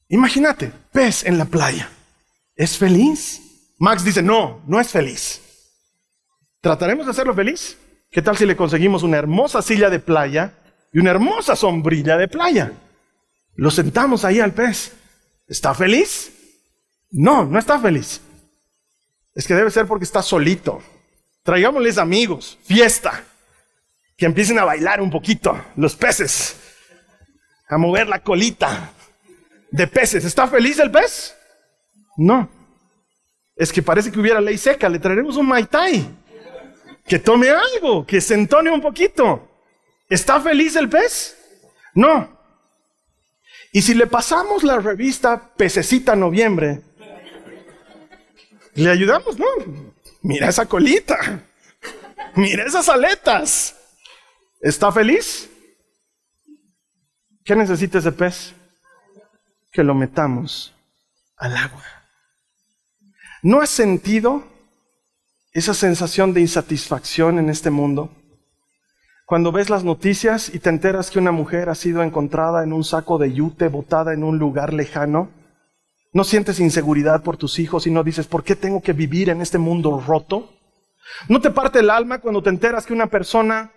[0.08, 1.88] Imagínate, pez en la playa.
[2.56, 3.40] ¿Es feliz?
[3.78, 5.42] Max dice, no, no es feliz.
[6.60, 7.78] ¿Trataremos de hacerlo feliz?
[8.10, 10.54] ¿Qué tal si le conseguimos una hermosa silla de playa
[10.92, 12.72] y una hermosa sombrilla de playa?
[13.54, 14.92] Lo sentamos ahí al pez.
[15.46, 16.32] ¿Está feliz?
[17.10, 18.20] No, no está feliz.
[19.34, 20.82] Es que debe ser porque está solito.
[21.46, 23.22] Traigámosles amigos, fiesta,
[24.16, 26.56] que empiecen a bailar un poquito, los peces,
[27.68, 28.90] a mover la colita
[29.70, 30.24] de peces.
[30.24, 31.36] ¿Está feliz el pez?
[32.16, 32.50] No.
[33.54, 36.10] Es que parece que hubiera ley seca, le traeremos un maitai,
[37.06, 39.48] que tome algo, que se entone un poquito.
[40.10, 41.36] ¿Está feliz el pez?
[41.94, 42.28] No.
[43.70, 46.80] Y si le pasamos la revista Pececita Noviembre,
[48.74, 49.94] le ayudamos, ¿no?
[50.26, 51.40] Mira esa colita.
[52.34, 53.76] Mira esas aletas.
[54.60, 55.48] ¿Está feliz?
[57.44, 58.52] ¿Qué necesita ese pez?
[59.70, 60.74] Que lo metamos
[61.36, 61.84] al agua.
[63.42, 64.42] ¿No has sentido
[65.52, 68.10] esa sensación de insatisfacción en este mundo?
[69.26, 72.82] Cuando ves las noticias y te enteras que una mujer ha sido encontrada en un
[72.82, 75.30] saco de yute botada en un lugar lejano,
[76.16, 79.42] no sientes inseguridad por tus hijos y no dices, ¿por qué tengo que vivir en
[79.42, 80.50] este mundo roto?
[81.28, 83.72] ¿No te parte el alma cuando te enteras que una persona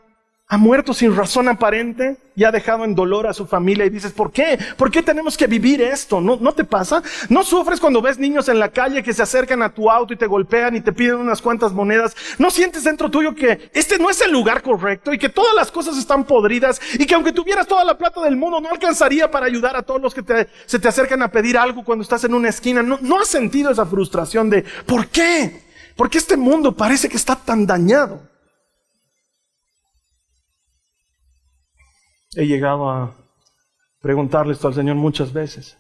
[0.51, 4.12] ha muerto sin razón aparente y ha dejado en dolor a su familia y dices,
[4.12, 4.57] ¿por qué?
[4.77, 6.19] ¿Por qué tenemos que vivir esto?
[6.19, 7.03] ¿No, ¿No te pasa?
[7.29, 10.17] ¿No sufres cuando ves niños en la calle que se acercan a tu auto y
[10.17, 12.15] te golpean y te piden unas cuantas monedas?
[12.39, 15.71] ¿No sientes dentro tuyo que este no es el lugar correcto y que todas las
[15.71, 19.45] cosas están podridas y que aunque tuvieras toda la plata del mundo no alcanzaría para
[19.45, 22.49] ayudar a todos los que se te acercan a pedir algo cuando estás en una
[22.49, 22.81] esquina?
[22.81, 25.62] ¿No, ¿No has sentido esa frustración de, ¿por qué?
[25.95, 28.28] ¿Por qué este mundo parece que está tan dañado?
[32.35, 33.15] He llegado a
[34.01, 35.77] preguntarle esto al Señor muchas veces.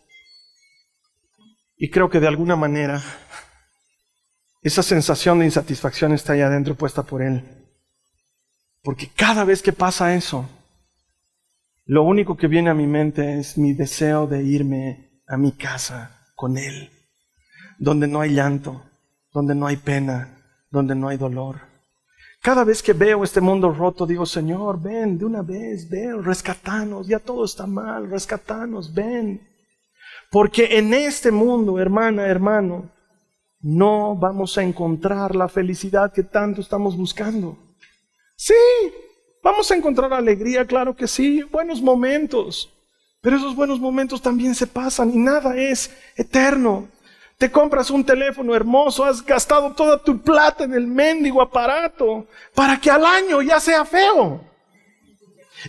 [1.77, 3.01] Y creo que de alguna manera
[4.61, 7.43] esa sensación de insatisfacción está ahí adentro puesta por Él.
[8.81, 10.49] Porque cada vez que pasa eso,
[11.85, 16.27] lo único que viene a mi mente es mi deseo de irme a mi casa
[16.35, 16.89] con Él,
[17.77, 18.83] donde no hay llanto,
[19.31, 21.68] donde no hay pena, donde no hay dolor.
[22.41, 27.07] Cada vez que veo este mundo roto, digo, Señor, ven de una vez, ven, rescatanos,
[27.07, 29.45] ya todo está mal, rescatanos, ven.
[30.31, 32.89] Porque en este mundo, hermana, hermano,
[33.59, 37.57] no vamos a encontrar la felicidad que tanto estamos buscando.
[38.37, 38.53] Sí,
[39.43, 42.71] vamos a encontrar alegría, claro que sí, buenos momentos,
[43.21, 46.87] pero esos buenos momentos también se pasan y nada es eterno.
[47.39, 52.77] Te compras un teléfono hermoso, has gastado toda tu plata en el mendigo aparato para
[52.77, 54.43] que al año ya sea feo.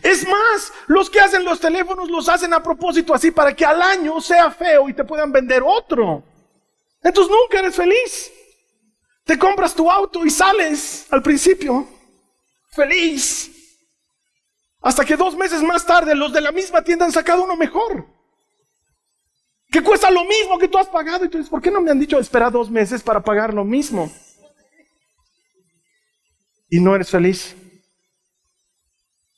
[0.03, 3.81] Es más, los que hacen los teléfonos los hacen a propósito así para que al
[3.81, 6.25] año sea feo y te puedan vender otro.
[7.05, 8.33] Entonces nunca eres feliz.
[9.23, 11.87] Te compras tu auto y sales al principio
[12.71, 13.49] feliz.
[14.81, 18.20] Hasta que dos meses más tarde los de la misma tienda han sacado uno mejor
[19.71, 21.25] que cuesta lo mismo que tú has pagado.
[21.25, 23.65] Y tú dices, ¿por qué no me han dicho esperar dos meses para pagar lo
[23.65, 24.11] mismo?
[26.69, 27.57] Y no eres feliz.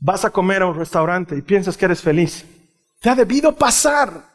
[0.00, 2.44] Vas a comer a un restaurante y piensas que eres feliz.
[3.00, 4.32] Te ha debido pasar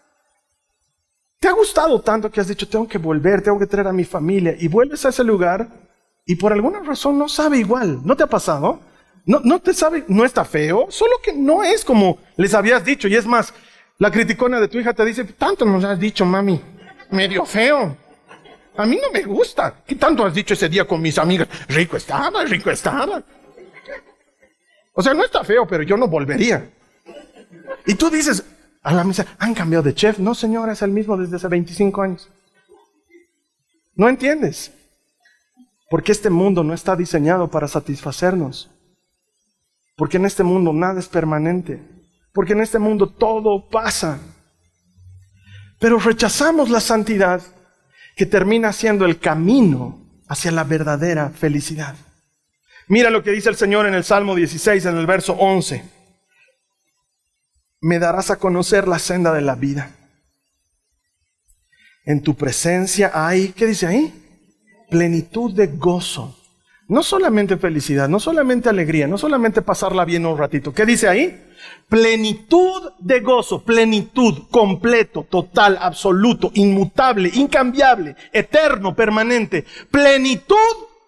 [1.39, 4.05] te ha gustado tanto que has dicho, tengo que volver, tengo que traer a mi
[4.05, 5.67] familia, y vuelves a ese lugar
[6.25, 8.01] y por alguna razón no sabe igual.
[8.03, 8.81] ¿No te ha pasado?
[9.25, 13.07] No, no te sabe, no está feo, solo que no es como les habías dicho.
[13.07, 13.53] Y es más,
[13.99, 16.61] la criticona de tu hija te dice, tanto nos has dicho, mami,
[17.11, 17.97] medio feo.
[18.77, 19.81] A mí no me gusta.
[19.85, 21.47] ¿Qué tanto has dicho ese día con mis amigas?
[21.67, 23.23] Rico estaba, rico estaba.
[24.93, 26.69] O sea, no está feo, pero yo no volvería.
[27.87, 28.43] Y tú dices,
[28.83, 30.19] a la misa, ¿han cambiado de chef?
[30.19, 32.29] No, señora, es el mismo desde hace 25 años.
[33.95, 34.71] No entiendes.
[35.89, 38.69] Porque este mundo no está diseñado para satisfacernos.
[39.95, 41.81] Porque en este mundo nada es permanente.
[42.37, 44.19] Porque en este mundo todo pasa.
[45.79, 47.41] Pero rechazamos la santidad
[48.15, 51.95] que termina siendo el camino hacia la verdadera felicidad.
[52.89, 55.83] Mira lo que dice el Señor en el Salmo 16, en el verso 11.
[57.81, 59.95] Me darás a conocer la senda de la vida.
[62.05, 64.13] En tu presencia hay, ¿qué dice ahí?
[64.91, 66.37] Plenitud de gozo.
[66.87, 70.71] No solamente felicidad, no solamente alegría, no solamente pasarla bien un ratito.
[70.71, 71.46] ¿Qué dice ahí?
[71.89, 79.65] Plenitud de gozo, plenitud, completo, total, absoluto, inmutable, incambiable, eterno, permanente.
[79.89, 80.55] Plenitud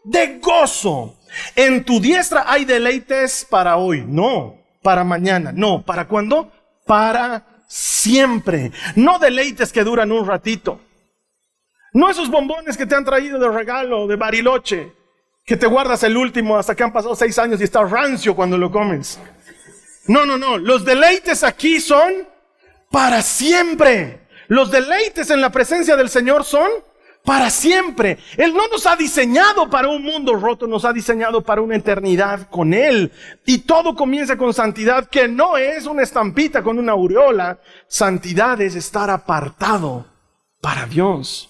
[0.04, 1.16] de gozo.
[1.56, 6.52] En tu diestra hay deleites para hoy, no, para mañana, no, ¿para cuándo?
[6.86, 8.72] Para siempre.
[8.96, 10.80] No deleites que duran un ratito.
[11.94, 14.94] No esos bombones que te han traído de regalo, de bariloche,
[15.46, 18.58] que te guardas el último hasta que han pasado seis años y está rancio cuando
[18.58, 19.20] lo comes.
[20.10, 20.58] No, no, no.
[20.58, 22.28] Los deleites aquí son
[22.92, 24.28] para siempre.
[24.50, 26.70] Los deleites en la presencia del Señor son
[27.24, 28.18] para siempre.
[28.36, 32.50] Él no nos ha diseñado para un mundo roto, nos ha diseñado para una eternidad
[32.50, 33.12] con Él.
[33.46, 37.60] Y todo comienza con santidad, que no es una estampita con una aureola.
[37.88, 40.06] Santidad es estar apartado
[40.60, 41.50] para Dios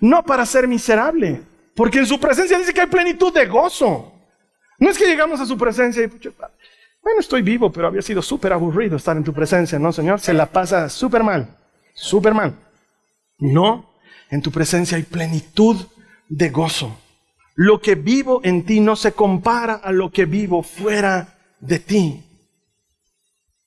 [0.00, 1.42] no para ser miserable,
[1.74, 4.12] porque en su presencia dice que hay plenitud de gozo.
[4.78, 6.10] No es que llegamos a su presencia y,
[7.06, 10.18] bueno, estoy vivo, pero había sido súper aburrido estar en tu presencia, ¿no, Señor?
[10.18, 11.56] Se la pasa súper mal,
[11.94, 12.56] súper mal.
[13.38, 13.94] No,
[14.28, 15.86] en tu presencia hay plenitud
[16.28, 16.98] de gozo.
[17.54, 22.24] Lo que vivo en ti no se compara a lo que vivo fuera de ti.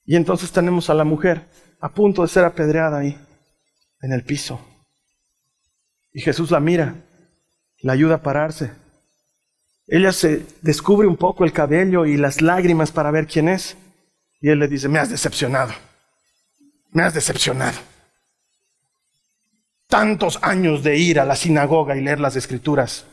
[0.03, 1.47] Y entonces tenemos a la mujer
[1.79, 3.17] a punto de ser apedreada ahí,
[4.01, 4.59] en el piso.
[6.11, 6.93] Y Jesús la mira,
[7.83, 8.73] la ayuda a pararse.
[9.91, 13.75] Ella se descubre un poco el cabello y las lágrimas para ver quién es.
[14.39, 15.73] Y él le dice, me has decepcionado.
[16.91, 17.77] Me has decepcionado.
[19.87, 23.05] Tantos años de ir a la sinagoga y leer las escrituras.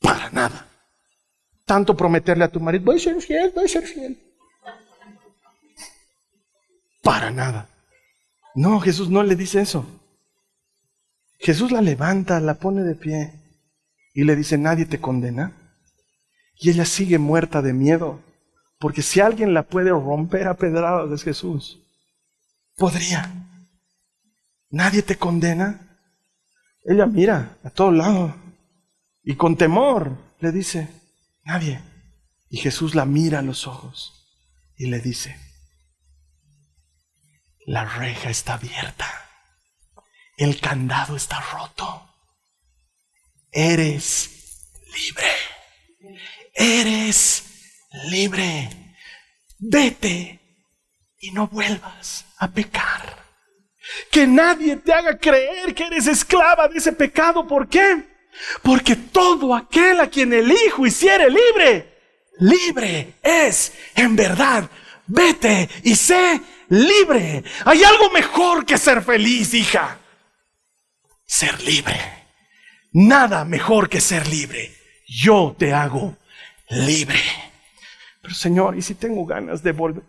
[0.00, 0.68] Para nada.
[1.64, 4.16] Tanto prometerle a tu marido, voy a ser fiel, voy a ser fiel.
[7.02, 7.68] Para nada.
[8.54, 9.84] No, Jesús no le dice eso.
[11.40, 13.32] Jesús la levanta, la pone de pie
[14.14, 15.65] y le dice, nadie te condena.
[16.58, 18.20] Y ella sigue muerta de miedo,
[18.78, 21.82] porque si alguien la puede romper a pedradas es Jesús.
[22.76, 23.30] Podría.
[24.70, 25.98] Nadie te condena.
[26.84, 28.34] Ella mira a todo lado
[29.22, 30.88] y con temor le dice,
[31.44, 31.80] nadie.
[32.48, 34.12] Y Jesús la mira a los ojos
[34.76, 35.36] y le dice,
[37.66, 39.06] la reja está abierta
[40.36, 42.14] el candado está roto.
[43.50, 45.32] Eres libre.
[46.56, 47.44] Eres
[48.10, 48.70] libre.
[49.58, 50.40] Vete
[51.18, 53.24] y no vuelvas a pecar.
[54.10, 57.46] Que nadie te haga creer que eres esclava de ese pecado.
[57.46, 58.02] ¿Por qué?
[58.62, 61.94] Porque todo aquel a quien el Hijo hiciere libre,
[62.38, 64.68] libre es en verdad.
[65.06, 67.44] Vete y sé libre.
[67.64, 70.00] Hay algo mejor que ser feliz, hija
[71.26, 72.00] ser libre.
[72.92, 74.74] Nada mejor que ser libre.
[75.06, 76.16] Yo te hago
[76.68, 77.20] libre.
[78.22, 80.02] Pero Señor, ¿y si tengo ganas de volver?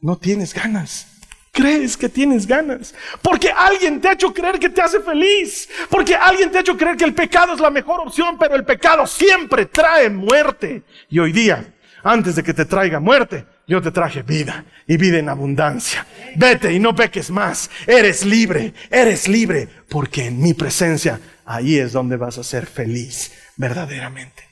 [0.00, 1.06] No tienes ganas.
[1.52, 2.94] Crees que tienes ganas.
[3.20, 5.68] Porque alguien te ha hecho creer que te hace feliz.
[5.90, 8.64] Porque alguien te ha hecho creer que el pecado es la mejor opción, pero el
[8.64, 10.82] pecado siempre trae muerte.
[11.10, 15.18] Y hoy día, antes de que te traiga muerte, yo te traje vida y vida
[15.18, 16.06] en abundancia.
[16.36, 17.70] Vete y no peques más.
[17.86, 23.32] Eres libre, eres libre, porque en mi presencia ahí es donde vas a ser feliz
[23.56, 24.51] verdaderamente.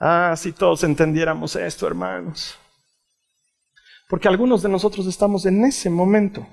[0.00, 2.58] Ah, si todos entendiéramos esto, hermanos.
[4.08, 6.46] Porque algunos de nosotros estamos en ese momento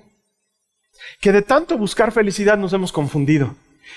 [1.21, 3.55] que de tanto buscar felicidad nos hemos confundido.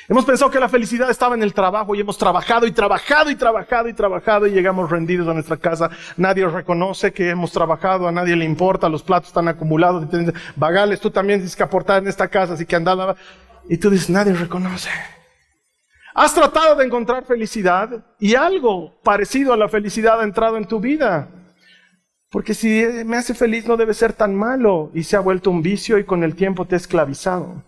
[0.09, 3.35] Hemos pensado que la felicidad estaba en el trabajo y hemos trabajado y trabajado y
[3.35, 5.91] trabajado y trabajado y llegamos rendidos a nuestra casa.
[6.17, 10.07] Nadie reconoce que hemos trabajado, a nadie le importa, los platos están acumulados.
[10.55, 13.17] Vagales, tú también tienes que aportar en esta casa, así que andaba.
[13.69, 14.91] Y tú dices, nadie reconoce.
[16.15, 20.81] Has tratado de encontrar felicidad y algo parecido a la felicidad ha entrado en tu
[20.81, 21.29] vida.
[22.31, 25.63] Porque si me hace feliz no debe ser tan malo y se ha vuelto un
[25.63, 27.65] vicio y con el tiempo te ha esclavizado.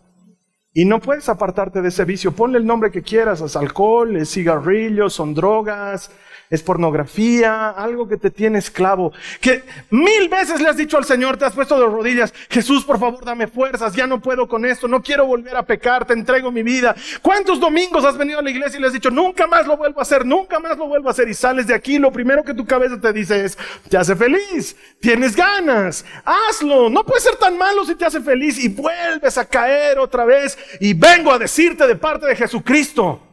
[0.73, 2.33] Y no puedes apartarte de ese vicio.
[2.33, 6.11] Ponle el nombre que quieras, es alcohol, es cigarrillos, son drogas,
[6.53, 9.11] es pornografía, algo que te tiene esclavo.
[9.41, 13.01] Que mil veces le has dicho al Señor, te has puesto de rodillas, Jesús, por
[13.01, 16.53] favor, dame fuerzas, ya no puedo con esto, no quiero volver a pecar, te entrego
[16.53, 16.95] mi vida.
[17.23, 20.01] ¿Cuántos domingos has venido a la iglesia y le has dicho, nunca más lo vuelvo
[20.01, 21.27] a hacer, nunca más lo vuelvo a hacer?
[21.27, 23.57] Y sales de aquí, lo primero que tu cabeza te dice es,
[23.89, 28.63] te hace feliz, tienes ganas, hazlo, no puede ser tan malo si te hace feliz
[28.63, 33.32] y vuelves a caer otra vez y vengo a decirte de parte de Jesucristo.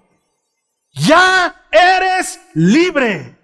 [0.94, 3.38] Ya eres libre.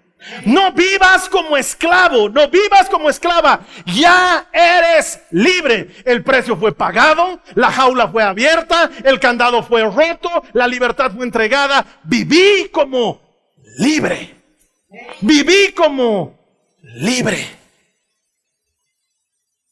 [0.44, 3.60] No vivas como esclavo, no vivas como esclava.
[3.86, 5.90] Ya eres libre.
[6.04, 11.24] El precio fue pagado, la jaula fue abierta, el candado fue roto, la libertad fue
[11.24, 11.86] entregada.
[12.04, 13.20] Viví como
[13.78, 14.34] libre.
[15.20, 16.38] Viví como
[16.82, 17.46] libre.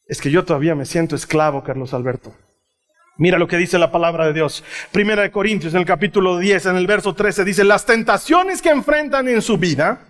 [0.06, 2.34] Es que yo todavía me siento esclavo, Carlos Alberto.
[3.16, 4.64] Mira lo que dice la palabra de Dios.
[4.90, 8.70] Primera de Corintios, en el capítulo 10, en el verso 13, dice, las tentaciones que
[8.70, 10.00] enfrentan en su vida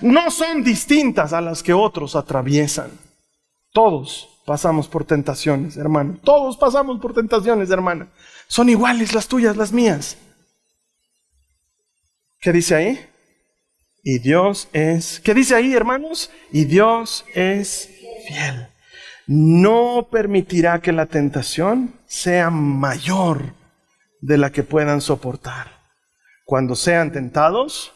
[0.00, 2.90] no son distintas a las que otros atraviesan.
[3.72, 6.16] Todos pasamos por tentaciones, hermano.
[6.24, 8.08] Todos pasamos por tentaciones, hermana.
[8.48, 10.16] Son iguales las tuyas, las mías.
[12.40, 13.06] ¿Qué dice ahí?
[14.02, 16.30] Y Dios es, ¿qué dice ahí, hermanos?
[16.52, 17.90] Y Dios es
[18.26, 18.68] fiel
[19.26, 23.54] no permitirá que la tentación sea mayor
[24.20, 25.70] de la que puedan soportar.
[26.44, 27.92] Cuando sean tentados,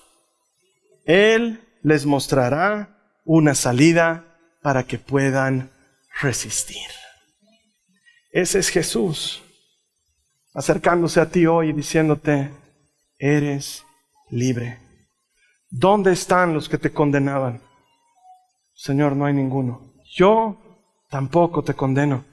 [1.05, 4.25] Él les mostrará una salida
[4.63, 5.71] para que puedan
[6.21, 6.89] resistir.
[8.33, 9.43] Ese es Jesús
[10.55, 12.51] acercándose a ti hoy y diciéndote,
[13.19, 13.85] eres
[14.31, 14.79] libre.
[15.69, 17.63] ¿Dónde están los que te condenaban?
[18.75, 19.93] Señor, no hay ninguno.
[20.13, 20.70] Yo
[21.11, 22.25] tampoco te condeno.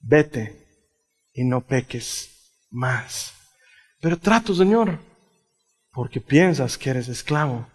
[0.00, 0.66] Vete
[1.32, 3.32] y no peques más.
[4.00, 4.98] Pero trato, Señor,
[5.92, 7.68] porque piensas que eres esclavo,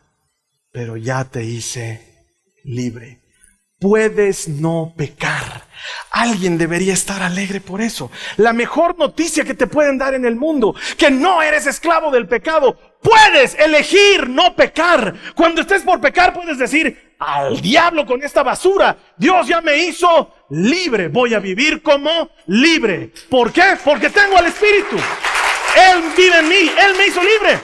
[0.71, 2.27] pero ya te hice
[2.63, 3.21] libre.
[3.79, 5.63] Puedes no pecar.
[6.11, 8.11] Alguien debería estar alegre por eso.
[8.35, 12.27] La mejor noticia que te pueden dar en el mundo, que no eres esclavo del
[12.27, 12.77] pecado.
[13.01, 15.15] Puedes elegir no pecar.
[15.33, 18.97] Cuando estés por pecar puedes decir, al diablo con esta basura.
[19.17, 21.09] Dios ya me hizo libre.
[21.09, 23.11] Voy a vivir como libre.
[23.29, 23.77] ¿Por qué?
[23.83, 24.95] Porque tengo al Espíritu.
[24.95, 26.55] Él vive en mí.
[26.55, 27.59] Él me hizo libre.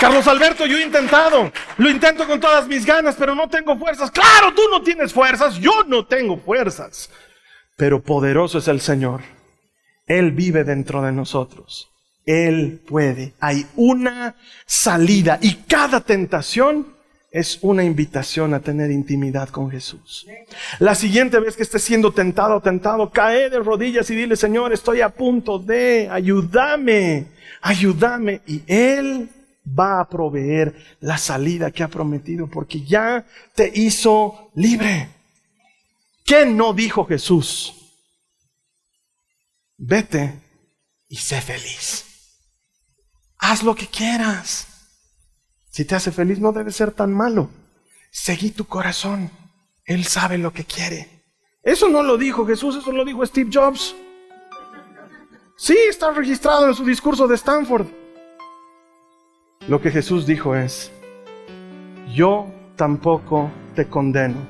[0.00, 4.12] Carlos Alberto, yo he intentado, lo intento con todas mis ganas, pero no tengo fuerzas.
[4.12, 7.10] Claro, tú no tienes fuerzas, yo no tengo fuerzas.
[7.76, 9.22] Pero poderoso es el Señor.
[10.06, 11.90] Él vive dentro de nosotros.
[12.24, 13.34] Él puede.
[13.40, 14.36] Hay una
[14.66, 16.97] salida y cada tentación
[17.30, 20.26] es una invitación a tener intimidad con Jesús.
[20.78, 24.72] La siguiente vez que estés siendo tentado o tentado, cae de rodillas y dile, Señor,
[24.72, 27.26] estoy a punto de, ayúdame,
[27.60, 28.40] ayúdame.
[28.46, 29.28] Y Él
[29.78, 35.08] va a proveer la salida que ha prometido porque ya te hizo libre.
[36.24, 37.74] ¿Qué no dijo Jesús?
[39.76, 40.34] Vete
[41.08, 42.04] y sé feliz.
[43.38, 44.67] Haz lo que quieras.
[45.78, 47.50] Si te hace feliz no debe ser tan malo.
[48.10, 49.30] Seguí tu corazón.
[49.84, 51.22] Él sabe lo que quiere.
[51.62, 53.94] Eso no lo dijo Jesús, eso lo dijo Steve Jobs.
[55.56, 57.86] Sí, está registrado en su discurso de Stanford.
[59.68, 60.90] Lo que Jesús dijo es,
[62.12, 64.44] yo tampoco te condeno.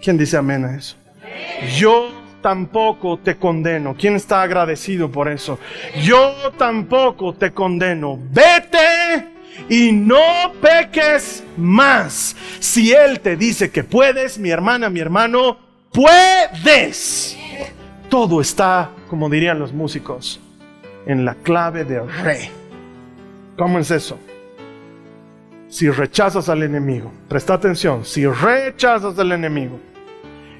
[0.00, 0.94] ¿Quién dice amén a eso?
[1.76, 2.08] Yo
[2.40, 3.96] tampoco te condeno.
[3.98, 5.58] ¿Quién está agradecido por eso?
[6.04, 8.16] Yo tampoco te condeno.
[8.30, 8.91] Vete
[9.68, 12.36] y no peques más.
[12.60, 15.58] Si Él te dice que puedes, mi hermana, mi hermano,
[15.92, 17.36] puedes.
[18.08, 20.40] Todo está, como dirían los músicos,
[21.06, 22.50] en la clave de re.
[23.56, 24.18] ¿Cómo es eso?
[25.68, 29.80] Si rechazas al enemigo, presta atención, si rechazas al enemigo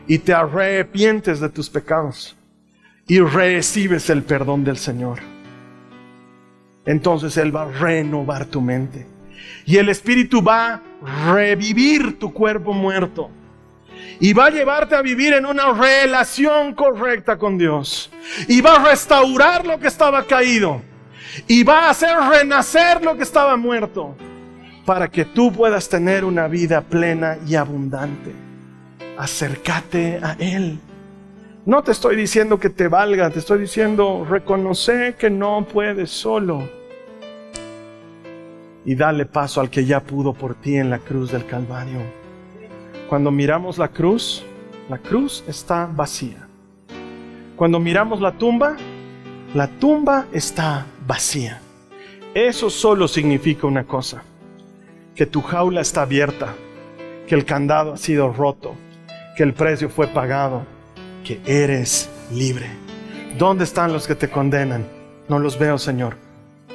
[0.07, 2.34] y te arrepientes de tus pecados
[3.07, 5.18] y recibes el perdón del Señor,
[6.85, 9.07] entonces Él va a renovar tu mente.
[9.64, 13.30] Y el Espíritu va a revivir tu cuerpo muerto.
[14.20, 18.11] y va a llevarte a vivir en una relación correcta con Dios.
[18.47, 20.83] Y va a restaurar lo que estaba caído.
[21.49, 24.14] Y va a hacer renacer lo que estaba muerto.
[24.85, 28.33] Para que tú puedas tener una vida plena y abundante.
[29.16, 30.78] Acércate a Él.
[31.64, 36.68] No te estoy diciendo que te valga, te estoy diciendo reconoce que no puedes solo.
[38.84, 42.00] Y dale paso al que ya pudo por ti en la cruz del Calvario.
[43.08, 44.44] Cuando miramos la cruz,
[44.88, 46.48] la cruz está vacía.
[47.54, 48.76] Cuando miramos la tumba,
[49.54, 51.60] la tumba está vacía.
[52.34, 54.24] Eso solo significa una cosa,
[55.14, 56.54] que tu jaula está abierta,
[57.28, 58.74] que el candado ha sido roto,
[59.36, 60.64] que el precio fue pagado,
[61.24, 62.66] que eres libre.
[63.38, 64.86] ¿Dónde están los que te condenan?
[65.28, 66.16] No los veo, Señor.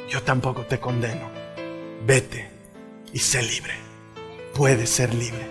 [0.09, 1.29] Yo tampoco te condeno.
[2.05, 2.49] Vete
[3.13, 3.73] y sé libre.
[4.55, 5.45] Puedes ser libre.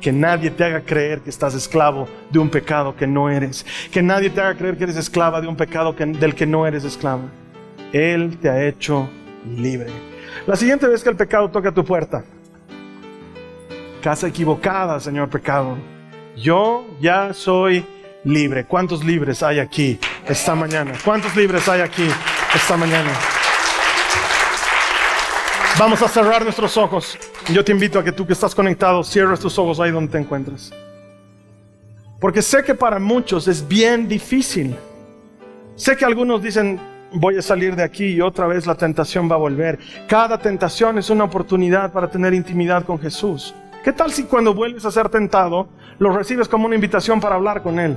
[0.00, 3.66] Que nadie te haga creer que estás esclavo de un pecado que no eres.
[3.92, 6.84] Que nadie te haga creer que eres esclava de un pecado del que no eres
[6.84, 7.24] esclava.
[7.92, 9.08] Él te ha hecho
[9.56, 9.90] libre.
[10.46, 12.24] La siguiente vez que el pecado toca tu puerta,
[14.02, 15.76] casa equivocada, Señor pecado.
[16.36, 17.84] Yo ya soy
[18.28, 18.64] libre.
[18.64, 20.92] ¿Cuántos libres hay aquí esta mañana?
[21.04, 22.06] ¿Cuántos libres hay aquí
[22.54, 23.10] esta mañana?
[25.78, 27.18] Vamos a cerrar nuestros ojos.
[27.52, 30.18] Yo te invito a que tú que estás conectado, cierres tus ojos ahí donde te
[30.18, 30.72] encuentres.
[32.20, 34.74] Porque sé que para muchos es bien difícil.
[35.76, 36.80] Sé que algunos dicen,
[37.12, 39.78] voy a salir de aquí y otra vez la tentación va a volver.
[40.08, 43.54] Cada tentación es una oportunidad para tener intimidad con Jesús.
[43.84, 45.68] ¿Qué tal si cuando vuelves a ser tentado,
[46.00, 47.96] lo recibes como una invitación para hablar con Él?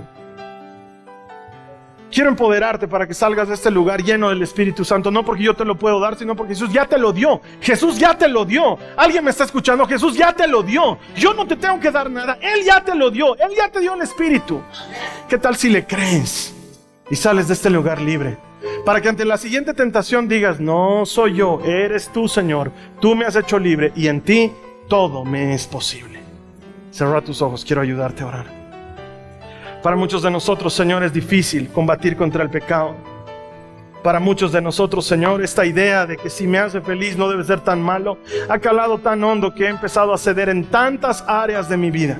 [2.11, 5.53] Quiero empoderarte para que salgas de este lugar lleno del Espíritu Santo, no porque yo
[5.53, 7.39] te lo puedo dar, sino porque Jesús ya te lo dio.
[7.61, 8.77] Jesús ya te lo dio.
[8.97, 10.97] Alguien me está escuchando, Jesús ya te lo dio.
[11.15, 13.79] Yo no te tengo que dar nada, Él ya te lo dio, Él ya te
[13.79, 14.61] dio el Espíritu.
[15.29, 16.53] ¿Qué tal si le crees
[17.09, 18.37] y sales de este lugar libre?
[18.85, 23.25] Para que ante la siguiente tentación digas, no soy yo, eres tú Señor, tú me
[23.25, 24.51] has hecho libre y en ti
[24.89, 26.19] todo me es posible.
[26.91, 28.60] Cerra tus ojos, quiero ayudarte a orar.
[29.81, 32.95] Para muchos de nosotros, Señor, es difícil combatir contra el pecado.
[34.03, 37.43] Para muchos de nosotros, Señor, esta idea de que si me hace feliz no debe
[37.43, 38.17] ser tan malo,
[38.47, 42.19] ha calado tan hondo que he empezado a ceder en tantas áreas de mi vida.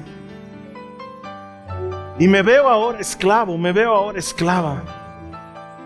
[2.18, 4.82] Y me veo ahora esclavo, me veo ahora esclava,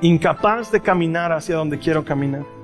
[0.01, 2.55] incapaz de caminar hacia donde quiero caminar.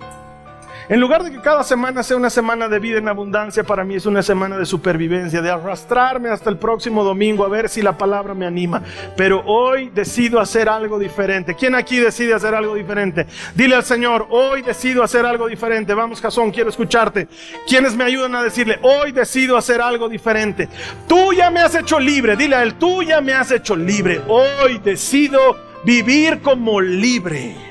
[0.91, 3.95] En lugar de que cada semana sea una semana de vida en abundancia, para mí
[3.95, 7.97] es una semana de supervivencia, de arrastrarme hasta el próximo domingo a ver si la
[7.97, 8.83] palabra me anima.
[9.15, 11.55] Pero hoy decido hacer algo diferente.
[11.55, 13.25] ¿Quién aquí decide hacer algo diferente?
[13.55, 15.93] Dile al Señor, hoy decido hacer algo diferente.
[15.93, 17.29] Vamos, Jasón, quiero escucharte.
[17.65, 20.67] ¿Quiénes me ayudan a decirle, hoy decido hacer algo diferente?
[21.07, 22.35] Tú ya me has hecho libre.
[22.35, 24.19] Dile a él, tú ya me has hecho libre.
[24.27, 27.70] Hoy decido vivir como libre.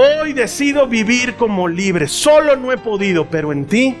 [0.00, 2.06] Hoy decido vivir como libre.
[2.06, 3.96] Solo no he podido, pero en ti,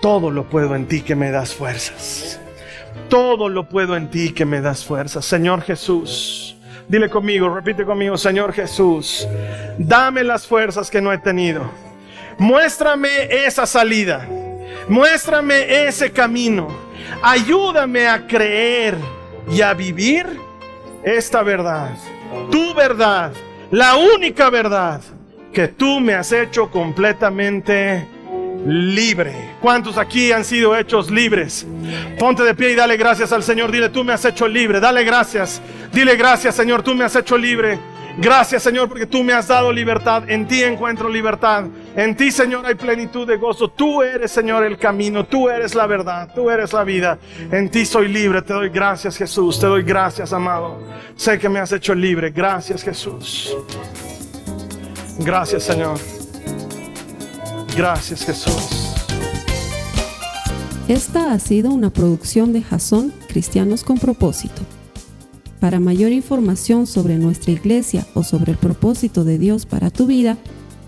[0.00, 2.40] todo lo puedo en ti que me das fuerzas.
[3.10, 5.26] Todo lo puedo en ti que me das fuerzas.
[5.26, 6.56] Señor Jesús,
[6.88, 9.28] dile conmigo, repite conmigo, Señor Jesús,
[9.76, 11.70] dame las fuerzas que no he tenido.
[12.38, 14.26] Muéstrame esa salida.
[14.88, 16.68] Muéstrame ese camino.
[17.20, 18.96] Ayúdame a creer
[19.52, 20.24] y a vivir
[21.04, 21.90] esta verdad.
[22.50, 23.32] Tu verdad
[23.70, 25.00] la única verdad
[25.52, 28.06] que tú me has hecho completamente
[28.66, 29.32] libre.
[29.60, 31.66] ¿Cuántos aquí han sido hechos libres?
[32.18, 33.72] Ponte de pie y dale gracias al Señor.
[33.72, 34.80] Dile, tú me has hecho libre.
[34.80, 35.60] Dale gracias.
[35.92, 37.78] Dile gracias, Señor, tú me has hecho libre.
[38.18, 40.28] Gracias, Señor, porque tú me has dado libertad.
[40.28, 41.64] En ti encuentro libertad.
[41.96, 43.68] En ti, Señor, hay plenitud de gozo.
[43.68, 45.26] Tú eres, Señor, el camino.
[45.26, 46.32] Tú eres la verdad.
[46.34, 47.18] Tú eres la vida.
[47.50, 48.42] En ti soy libre.
[48.42, 49.58] Te doy gracias, Jesús.
[49.58, 50.78] Te doy gracias, amado.
[51.16, 52.30] Sé que me has hecho libre.
[52.30, 53.56] Gracias, Jesús.
[55.18, 55.98] Gracias, Señor.
[57.76, 58.94] Gracias, Jesús.
[60.88, 64.62] Esta ha sido una producción de Jason Cristianos con propósito.
[65.60, 70.36] Para mayor información sobre nuestra iglesia o sobre el propósito de Dios para tu vida,